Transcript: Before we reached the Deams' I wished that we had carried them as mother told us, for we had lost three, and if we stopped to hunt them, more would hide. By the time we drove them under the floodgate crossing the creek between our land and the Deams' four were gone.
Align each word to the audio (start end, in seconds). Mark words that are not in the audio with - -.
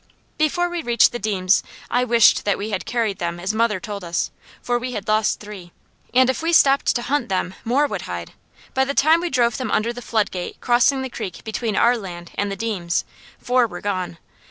Before 0.39 0.67
we 0.67 0.81
reached 0.81 1.11
the 1.11 1.19
Deams' 1.19 1.61
I 1.91 2.03
wished 2.05 2.43
that 2.43 2.57
we 2.57 2.71
had 2.71 2.87
carried 2.87 3.19
them 3.19 3.39
as 3.39 3.53
mother 3.53 3.79
told 3.79 4.03
us, 4.03 4.31
for 4.59 4.79
we 4.79 4.93
had 4.93 5.07
lost 5.07 5.39
three, 5.39 5.71
and 6.11 6.27
if 6.27 6.41
we 6.41 6.51
stopped 6.53 6.95
to 6.95 7.03
hunt 7.03 7.29
them, 7.29 7.53
more 7.63 7.85
would 7.85 8.01
hide. 8.09 8.33
By 8.73 8.83
the 8.83 8.95
time 8.95 9.21
we 9.21 9.29
drove 9.29 9.57
them 9.57 9.69
under 9.69 9.93
the 9.93 10.01
floodgate 10.01 10.59
crossing 10.59 11.03
the 11.03 11.09
creek 11.11 11.43
between 11.43 11.75
our 11.75 11.95
land 11.95 12.31
and 12.33 12.51
the 12.51 12.55
Deams' 12.55 13.05
four 13.39 13.67
were 13.67 13.79
gone. 13.79 14.17